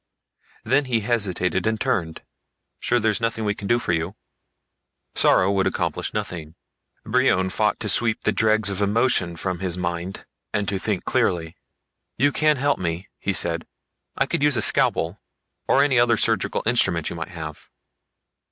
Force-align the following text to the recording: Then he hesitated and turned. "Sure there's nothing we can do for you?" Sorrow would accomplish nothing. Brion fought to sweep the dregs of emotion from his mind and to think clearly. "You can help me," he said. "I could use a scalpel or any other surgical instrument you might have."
Then 0.63 0.85
he 0.85 1.01
hesitated 1.01 1.67
and 1.67 1.79
turned. 1.79 2.23
"Sure 2.79 2.99
there's 2.99 3.21
nothing 3.21 3.45
we 3.45 3.53
can 3.53 3.67
do 3.67 3.77
for 3.77 3.93
you?" 3.93 4.15
Sorrow 5.13 5.51
would 5.51 5.67
accomplish 5.67 6.11
nothing. 6.11 6.55
Brion 7.05 7.51
fought 7.51 7.79
to 7.81 7.87
sweep 7.87 8.21
the 8.21 8.31
dregs 8.31 8.71
of 8.71 8.81
emotion 8.81 9.35
from 9.35 9.59
his 9.59 9.77
mind 9.77 10.25
and 10.53 10.67
to 10.69 10.79
think 10.79 11.05
clearly. 11.05 11.55
"You 12.17 12.31
can 12.31 12.57
help 12.57 12.79
me," 12.79 13.09
he 13.19 13.31
said. 13.31 13.67
"I 14.17 14.25
could 14.25 14.41
use 14.41 14.57
a 14.57 14.63
scalpel 14.63 15.21
or 15.67 15.83
any 15.83 15.99
other 15.99 16.17
surgical 16.17 16.63
instrument 16.65 17.11
you 17.11 17.15
might 17.15 17.29
have." 17.29 17.69